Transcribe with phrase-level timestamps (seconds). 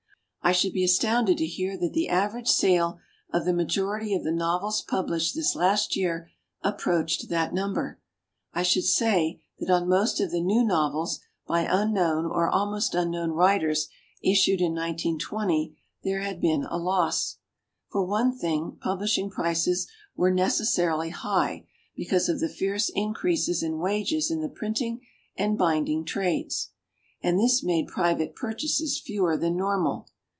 [0.43, 2.99] I should be astounded to hear that the average sale
[3.31, 6.31] of the majority of the novels published this last year
[6.63, 8.01] approached that number.
[8.51, 12.95] I should say that on most of the new novels by un known or almost
[12.95, 13.87] unknown writers
[14.23, 17.37] is sued in 1920, there had been a loss.
[17.89, 19.87] For one thing, publishing prices
[20.17, 25.01] were necessarily high, because of the fierce increases in wages in the printing
[25.37, 26.71] and binding trades;
[27.21, 30.07] and this made private purchases fewer than normal.